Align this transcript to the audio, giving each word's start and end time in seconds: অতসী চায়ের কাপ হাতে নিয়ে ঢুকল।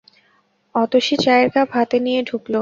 অতসী 0.75 1.15
চায়ের 1.23 1.47
কাপ 1.53 1.69
হাতে 1.77 1.97
নিয়ে 2.05 2.21
ঢুকল। 2.29 2.53